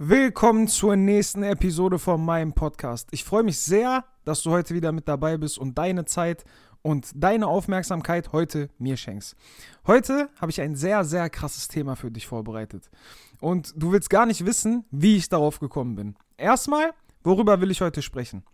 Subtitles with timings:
[0.00, 3.08] Willkommen zur nächsten Episode von meinem Podcast.
[3.10, 6.44] Ich freue mich sehr, dass du heute wieder mit dabei bist und deine Zeit
[6.82, 9.34] und deine Aufmerksamkeit heute mir schenkst.
[9.88, 12.88] Heute habe ich ein sehr, sehr krasses Thema für dich vorbereitet.
[13.40, 16.14] Und du willst gar nicht wissen, wie ich darauf gekommen bin.
[16.36, 16.92] Erstmal,
[17.24, 18.44] worüber will ich heute sprechen?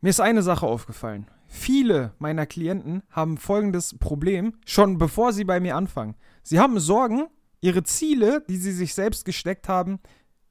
[0.00, 1.28] Mir ist eine Sache aufgefallen.
[1.46, 6.16] Viele meiner Klienten haben folgendes Problem, schon bevor sie bei mir anfangen.
[6.42, 7.28] Sie haben Sorgen,
[7.60, 10.00] ihre Ziele, die sie sich selbst gesteckt haben,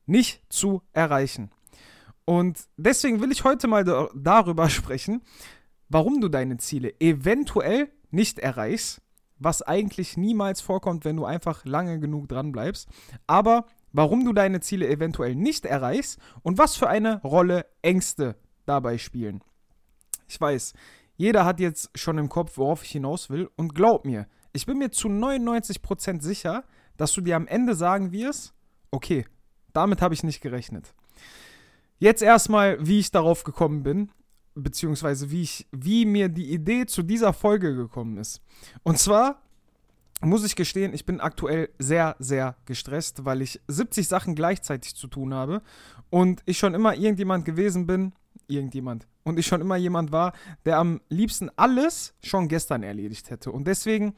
[0.07, 1.51] nicht zu erreichen.
[2.25, 3.83] Und deswegen will ich heute mal
[4.15, 5.21] darüber sprechen,
[5.89, 9.01] warum du deine Ziele eventuell nicht erreichst,
[9.39, 12.89] was eigentlich niemals vorkommt, wenn du einfach lange genug dran bleibst,
[13.27, 18.97] aber warum du deine Ziele eventuell nicht erreichst und was für eine Rolle Ängste dabei
[18.97, 19.43] spielen.
[20.27, 20.73] Ich weiß,
[21.15, 24.77] jeder hat jetzt schon im Kopf, worauf ich hinaus will und glaub mir, ich bin
[24.77, 26.63] mir zu 99% sicher,
[26.97, 28.53] dass du dir am Ende sagen wirst,
[28.91, 29.25] okay,
[29.77, 30.93] damit habe ich nicht gerechnet.
[31.99, 34.09] Jetzt erstmal, wie ich darauf gekommen bin,
[34.55, 38.41] beziehungsweise wie, ich, wie mir die Idee zu dieser Folge gekommen ist.
[38.81, 39.41] Und zwar
[40.21, 45.07] muss ich gestehen, ich bin aktuell sehr, sehr gestresst, weil ich 70 Sachen gleichzeitig zu
[45.07, 45.61] tun habe
[46.09, 48.13] und ich schon immer irgendjemand gewesen bin,
[48.47, 50.33] irgendjemand, und ich schon immer jemand war,
[50.65, 53.51] der am liebsten alles schon gestern erledigt hätte.
[53.51, 54.15] Und deswegen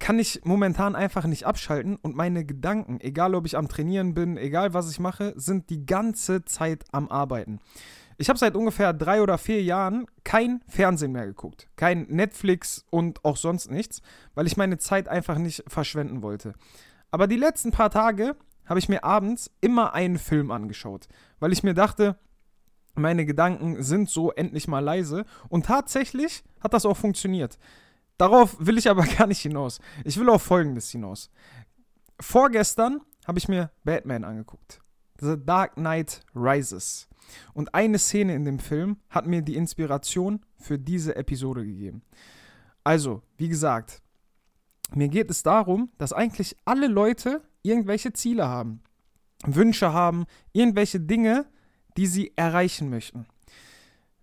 [0.00, 4.36] kann ich momentan einfach nicht abschalten und meine Gedanken, egal ob ich am Trainieren bin,
[4.36, 7.60] egal was ich mache, sind die ganze Zeit am Arbeiten.
[8.16, 11.68] Ich habe seit ungefähr drei oder vier Jahren kein Fernsehen mehr geguckt.
[11.76, 14.02] Kein Netflix und auch sonst nichts,
[14.34, 16.54] weil ich meine Zeit einfach nicht verschwenden wollte.
[17.10, 21.62] Aber die letzten paar Tage habe ich mir abends immer einen Film angeschaut, weil ich
[21.62, 22.16] mir dachte,
[22.94, 25.24] meine Gedanken sind so endlich mal leise.
[25.48, 27.58] Und tatsächlich hat das auch funktioniert.
[28.20, 29.80] Darauf will ich aber gar nicht hinaus.
[30.04, 31.30] Ich will auf Folgendes hinaus.
[32.20, 34.82] Vorgestern habe ich mir Batman angeguckt.
[35.20, 37.08] The Dark Knight Rises.
[37.54, 42.02] Und eine Szene in dem Film hat mir die Inspiration für diese Episode gegeben.
[42.84, 44.02] Also, wie gesagt,
[44.94, 48.82] mir geht es darum, dass eigentlich alle Leute irgendwelche Ziele haben,
[49.46, 51.46] Wünsche haben, irgendwelche Dinge,
[51.96, 53.24] die sie erreichen möchten.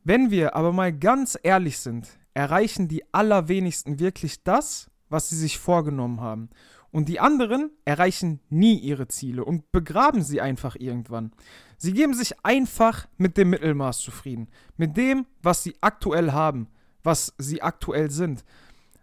[0.03, 2.07] Wenn wir aber mal ganz ehrlich sind,
[2.37, 6.49] erreichen die allerwenigsten wirklich das, was sie sich vorgenommen haben.
[6.91, 11.31] Und die anderen erreichen nie ihre Ziele und begraben sie einfach irgendwann.
[11.77, 14.47] Sie geben sich einfach mit dem Mittelmaß zufrieden,
[14.77, 16.67] mit dem, was sie aktuell haben,
[17.03, 18.45] was sie aktuell sind.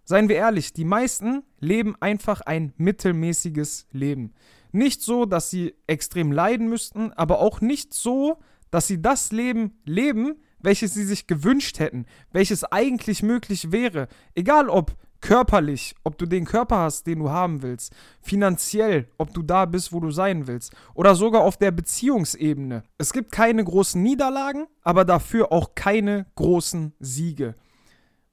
[0.04, 4.34] Seien wir ehrlich, die meisten leben einfach ein mittelmäßiges Leben.
[4.70, 8.38] Nicht so, dass sie extrem leiden müssten, aber auch nicht so,
[8.70, 14.08] dass sie das Leben leben, welches sie sich gewünscht hätten, welches eigentlich möglich wäre.
[14.34, 19.42] Egal ob körperlich, ob du den Körper hast, den du haben willst, finanziell, ob du
[19.42, 22.82] da bist, wo du sein willst, oder sogar auf der Beziehungsebene.
[22.98, 27.54] Es gibt keine großen Niederlagen, aber dafür auch keine großen Siege.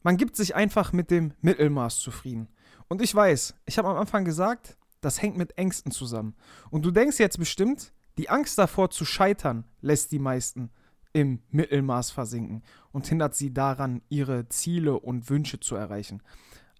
[0.03, 2.49] Man gibt sich einfach mit dem Mittelmaß zufrieden.
[2.89, 6.35] Und ich weiß, ich habe am Anfang gesagt, das hängt mit Ängsten zusammen.
[6.71, 10.71] Und du denkst jetzt bestimmt, die Angst davor zu scheitern lässt die meisten
[11.13, 16.21] im Mittelmaß versinken und hindert sie daran, ihre Ziele und Wünsche zu erreichen.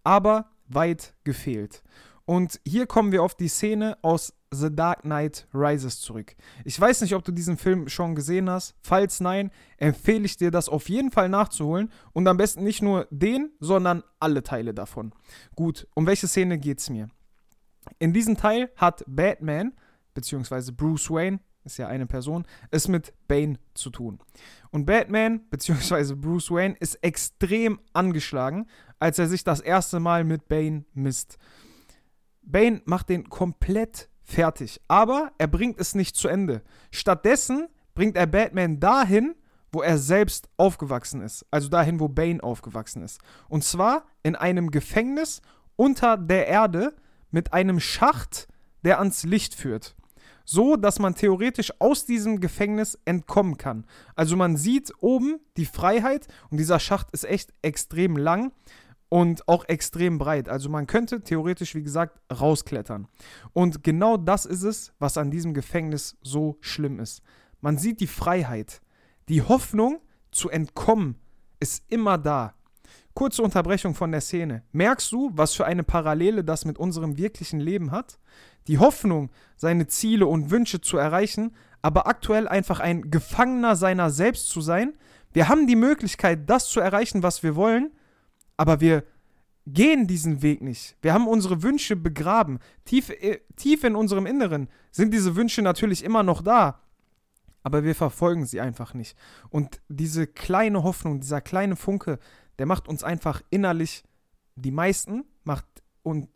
[0.04, 1.84] Aber weit gefehlt.
[2.26, 6.36] Und hier kommen wir auf die Szene aus The Dark Knight Rises zurück.
[6.66, 8.76] Ich weiß nicht, ob du diesen Film schon gesehen hast.
[8.82, 11.92] Falls nein, empfehle ich dir, das auf jeden Fall nachzuholen.
[12.14, 15.14] Und am besten nicht nur den, sondern alle Teile davon.
[15.56, 17.10] Gut, um welche Szene geht es mir?
[17.98, 19.74] In diesem Teil hat Batman,
[20.14, 24.20] beziehungsweise Bruce Wayne, ist ja eine Person, es mit Bane zu tun.
[24.72, 28.68] Und Batman, beziehungsweise Bruce Wayne, ist extrem angeschlagen,
[29.00, 31.38] als er sich das erste Mal mit Bane misst.
[32.42, 36.62] Bane macht den komplett fertig, aber er bringt es nicht zu Ende.
[36.92, 39.36] Stattdessen bringt er Batman dahin,
[39.72, 43.22] wo er selbst aufgewachsen ist, also dahin, wo Bane aufgewachsen ist.
[43.48, 45.42] Und zwar in einem Gefängnis
[45.76, 46.94] unter der Erde
[47.30, 48.48] mit einem Schacht,
[48.84, 49.96] der ans Licht führt
[50.46, 53.86] so dass man theoretisch aus diesem Gefängnis entkommen kann.
[54.16, 58.52] Also man sieht oben die Freiheit und dieser Schacht ist echt extrem lang
[59.10, 60.48] und auch extrem breit.
[60.48, 63.08] Also man könnte theoretisch, wie gesagt, rausklettern.
[63.52, 67.22] Und genau das ist es, was an diesem Gefängnis so schlimm ist.
[67.60, 68.82] Man sieht die Freiheit.
[69.28, 70.00] Die Hoffnung
[70.32, 71.16] zu entkommen
[71.60, 72.56] ist immer da.
[73.14, 74.64] Kurze Unterbrechung von der Szene.
[74.72, 78.20] Merkst du, was für eine Parallele das mit unserem wirklichen Leben hat?
[78.68, 84.50] Die Hoffnung, seine Ziele und Wünsche zu erreichen, aber aktuell einfach ein Gefangener seiner selbst
[84.50, 84.94] zu sein.
[85.34, 87.92] Wir haben die Möglichkeit, das zu erreichen, was wir wollen,
[88.58, 89.04] aber wir
[89.68, 90.96] gehen diesen Weg nicht.
[91.02, 92.60] Wir haben unsere Wünsche begraben.
[92.86, 96.80] Tief, äh, tief in unserem Inneren sind diese Wünsche natürlich immer noch da.
[97.64, 99.18] Aber wir verfolgen sie einfach nicht.
[99.50, 102.20] Und diese kleine Hoffnung, dieser kleine Funke,
[102.60, 104.04] der macht uns einfach innerlich,
[104.56, 105.66] die meisten macht
[106.04, 106.30] und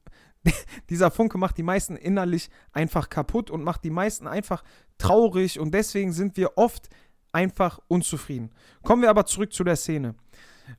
[0.89, 4.63] dieser Funke macht die meisten innerlich einfach kaputt und macht die meisten einfach
[4.97, 6.89] traurig und deswegen sind wir oft
[7.31, 8.51] einfach unzufrieden.
[8.83, 10.15] Kommen wir aber zurück zu der Szene.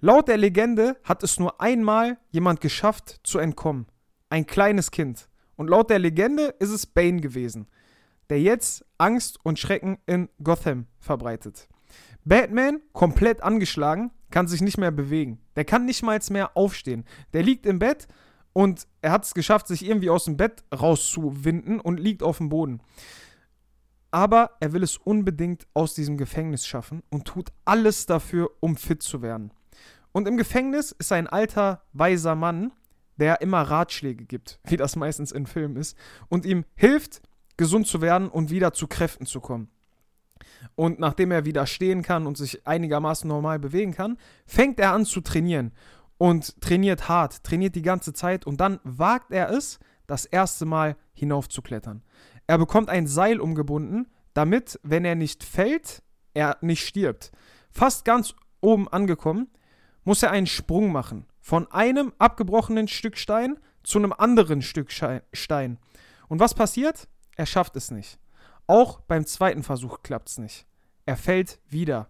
[0.01, 3.87] Laut der Legende hat es nur einmal jemand geschafft zu entkommen.
[4.31, 5.29] Ein kleines Kind.
[5.57, 7.69] Und laut der Legende ist es Bane gewesen,
[8.31, 11.69] der jetzt Angst und Schrecken in Gotham verbreitet.
[12.25, 15.39] Batman, komplett angeschlagen, kann sich nicht mehr bewegen.
[15.55, 17.05] Der kann nicht mal mehr aufstehen.
[17.33, 18.09] Der liegt im Bett
[18.53, 22.49] und er hat es geschafft, sich irgendwie aus dem Bett rauszuwinden und liegt auf dem
[22.49, 22.81] Boden.
[24.11, 29.03] Aber er will es unbedingt aus diesem Gefängnis schaffen und tut alles dafür, um fit
[29.03, 29.53] zu werden.
[30.13, 32.73] Und im Gefängnis ist ein alter, weiser Mann,
[33.19, 35.97] der immer Ratschläge gibt, wie das meistens in Filmen ist,
[36.29, 37.21] und ihm hilft,
[37.57, 39.69] gesund zu werden und wieder zu Kräften zu kommen.
[40.75, 45.05] Und nachdem er wieder stehen kann und sich einigermaßen normal bewegen kann, fängt er an
[45.05, 45.73] zu trainieren
[46.19, 50.97] und trainiert hart, trainiert die ganze Zeit und dann wagt er es, das erste Mal
[51.15, 52.03] hinaufzuklettern.
[52.47, 56.03] Er bekommt ein Seil umgebunden, damit, wenn er nicht fällt,
[56.35, 57.33] er nicht stirbt.
[57.71, 59.49] Fast ganz oben angekommen,
[60.05, 61.27] muss er einen Sprung machen.
[61.41, 65.79] Von einem abgebrochenen Stück Stein zu einem anderen Stück Stein.
[66.29, 67.09] Und was passiert?
[67.37, 68.19] Er schafft es nicht.
[68.67, 70.67] Auch beim zweiten Versuch klappt es nicht.
[71.05, 72.09] Er fällt wieder.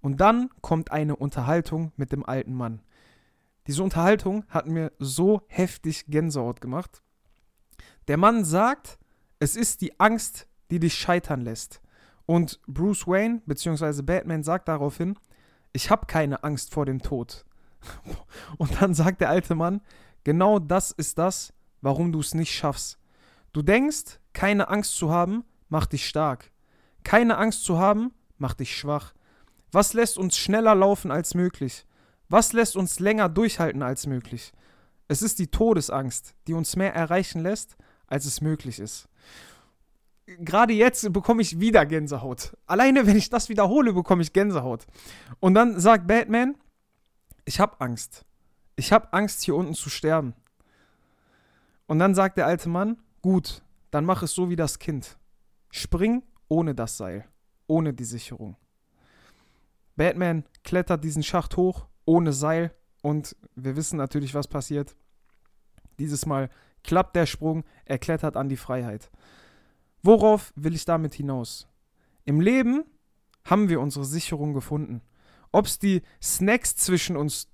[0.00, 2.80] Und dann kommt eine Unterhaltung mit dem alten Mann.
[3.66, 7.02] Diese Unterhaltung hat mir so heftig Gänsehaut gemacht.
[8.06, 8.98] Der Mann sagt,
[9.40, 11.80] es ist die Angst, die dich scheitern lässt.
[12.26, 14.02] Und Bruce Wayne bzw.
[14.02, 15.18] Batman sagt daraufhin,
[15.72, 17.44] ich habe keine Angst vor dem Tod.
[18.58, 19.80] Und dann sagt der alte Mann,
[20.24, 22.98] genau das ist das, warum du es nicht schaffst.
[23.56, 26.52] Du denkst, keine Angst zu haben, macht dich stark.
[27.04, 29.14] Keine Angst zu haben, macht dich schwach.
[29.72, 31.86] Was lässt uns schneller laufen als möglich?
[32.28, 34.52] Was lässt uns länger durchhalten als möglich?
[35.08, 39.08] Es ist die Todesangst, die uns mehr erreichen lässt, als es möglich ist.
[40.26, 42.54] Gerade jetzt bekomme ich wieder Gänsehaut.
[42.66, 44.84] Alleine, wenn ich das wiederhole, bekomme ich Gänsehaut.
[45.40, 46.56] Und dann sagt Batman,
[47.46, 48.26] ich habe Angst.
[48.74, 50.34] Ich habe Angst, hier unten zu sterben.
[51.86, 55.18] Und dann sagt der alte Mann, gut, dann mach es so wie das Kind.
[55.72, 57.24] Spring ohne das Seil,
[57.66, 58.56] ohne die Sicherung.
[59.96, 64.94] Batman klettert diesen Schacht hoch, ohne Seil, und wir wissen natürlich, was passiert.
[65.98, 66.50] Dieses Mal
[66.84, 69.10] klappt der Sprung, er klettert an die Freiheit.
[70.04, 71.66] Worauf will ich damit hinaus?
[72.26, 72.84] Im Leben
[73.44, 75.02] haben wir unsere Sicherung gefunden.
[75.50, 77.48] Ob es die Snacks zwischen uns,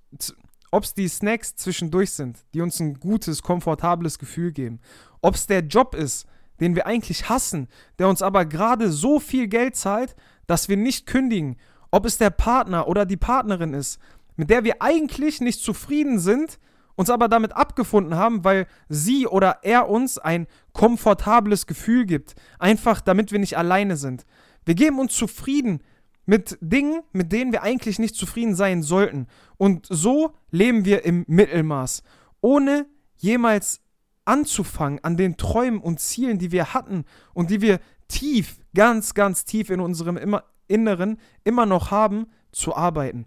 [0.69, 4.79] ob es die Snacks zwischendurch sind, die uns ein gutes, komfortables Gefühl geben.
[5.23, 6.27] Ob es der Job ist,
[6.59, 7.67] den wir eigentlich hassen,
[7.97, 10.15] der uns aber gerade so viel Geld zahlt,
[10.45, 11.55] dass wir nicht kündigen.
[11.91, 13.99] Ob es der Partner oder die Partnerin ist,
[14.35, 16.59] mit der wir eigentlich nicht zufrieden sind,
[16.95, 22.35] uns aber damit abgefunden haben, weil sie oder er uns ein komfortables Gefühl gibt.
[22.59, 24.25] Einfach damit wir nicht alleine sind.
[24.65, 25.81] Wir geben uns zufrieden
[26.25, 29.27] mit Dingen, mit denen wir eigentlich nicht zufrieden sein sollten.
[29.57, 32.03] Und so leben wir im Mittelmaß,
[32.41, 32.85] ohne
[33.17, 33.82] jemals
[34.25, 39.45] anzufangen an den Träumen und Zielen, die wir hatten und die wir tief, ganz, ganz
[39.45, 40.19] tief in unserem
[40.67, 43.25] Inneren immer noch haben, zu arbeiten.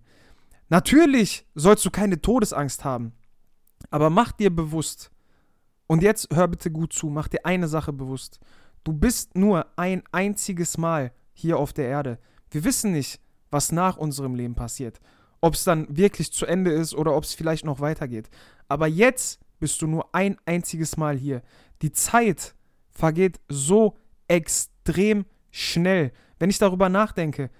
[0.69, 3.13] Natürlich sollst du keine Todesangst haben.
[3.91, 5.11] Aber mach dir bewusst,
[5.87, 8.41] und jetzt hör bitte gut zu, mach dir eine Sache bewusst.
[8.85, 12.19] Du bist nur ein einziges Mal hier auf der Erde.
[12.51, 13.21] Wir wissen nicht,
[13.51, 15.01] was nach unserem Leben passiert.
[15.41, 18.29] Ob es dann wirklich zu Ende ist oder ob es vielleicht noch weitergeht.
[18.69, 21.43] Aber jetzt bist du nur ein einziges Mal hier.
[21.83, 22.55] Die Zeit
[22.91, 23.97] vergeht so
[24.29, 26.13] extrem schnell.
[26.39, 27.51] Wenn ich darüber nachdenke,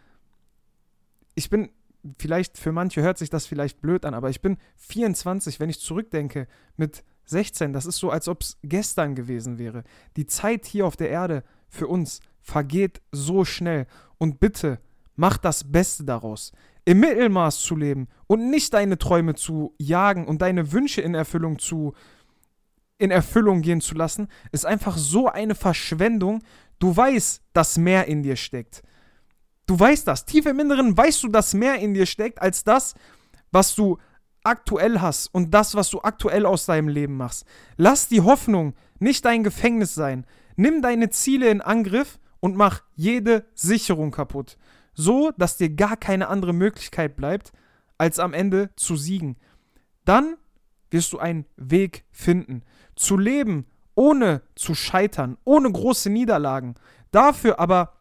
[1.35, 1.71] ich bin
[2.19, 5.81] vielleicht für manche hört sich das vielleicht blöd an, aber ich bin 24, wenn ich
[5.81, 9.83] zurückdenke mit 16, das ist so, als ob es gestern gewesen wäre.
[10.17, 13.87] Die Zeit hier auf der Erde für uns vergeht so schnell.
[14.19, 14.79] Und bitte,
[15.17, 16.53] mach das Beste daraus.
[16.87, 21.59] Im Mittelmaß zu leben und nicht deine Träume zu jagen und deine Wünsche in Erfüllung
[21.59, 21.93] zu
[22.99, 26.43] in Erfüllung gehen zu lassen, ist einfach so eine Verschwendung.
[26.79, 28.83] Du weißt, dass mehr in dir steckt.
[29.67, 30.25] Du weißt das.
[30.25, 32.95] Tief im Inneren weißt du, dass mehr in dir steckt als das,
[33.51, 33.99] was du
[34.45, 37.45] aktuell hast und das, was du aktuell aus deinem Leben machst.
[37.77, 40.25] Lass die Hoffnung nicht dein Gefängnis sein.
[40.55, 44.57] Nimm deine Ziele in Angriff und mach jede Sicherung kaputt.
[44.97, 47.53] So, dass dir gar keine andere Möglichkeit bleibt,
[47.99, 49.37] als am Ende zu siegen.
[50.05, 50.37] Dann
[50.91, 52.63] wirst du einen Weg finden.
[52.95, 56.77] Zu leben, ohne zu scheitern, ohne große Niederlagen.
[57.11, 57.93] Dafür aber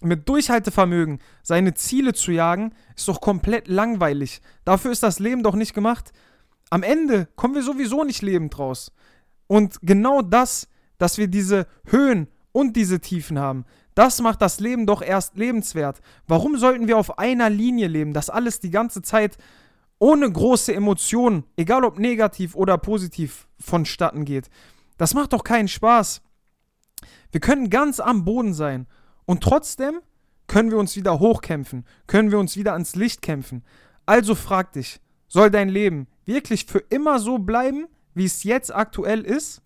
[0.00, 4.40] mit Durchhaltevermögen seine Ziele zu jagen, ist doch komplett langweilig.
[4.64, 6.12] Dafür ist das Leben doch nicht gemacht.
[6.70, 8.92] Am Ende kommen wir sowieso nicht lebend raus.
[9.46, 10.68] Und genau das,
[10.98, 16.00] dass wir diese Höhen und diese Tiefen haben, das macht das Leben doch erst lebenswert.
[16.26, 19.36] Warum sollten wir auf einer Linie leben, dass alles die ganze Zeit
[19.98, 24.48] ohne große Emotionen, egal ob negativ oder positiv, vonstatten geht?
[24.96, 26.22] Das macht doch keinen Spaß.
[27.30, 28.86] Wir können ganz am Boden sein
[29.24, 30.00] und trotzdem
[30.46, 33.64] können wir uns wieder hochkämpfen, können wir uns wieder ans Licht kämpfen.
[34.06, 39.22] Also frag dich, soll dein Leben wirklich für immer so bleiben, wie es jetzt aktuell
[39.22, 39.62] ist?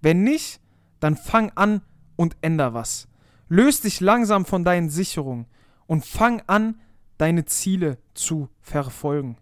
[0.00, 0.60] Wenn nicht,
[1.00, 1.82] dann fang an
[2.16, 3.07] und änder was.
[3.48, 5.46] Löst dich langsam von deinen Sicherungen
[5.86, 6.80] und fang an,
[7.16, 9.38] deine Ziele zu verfolgen.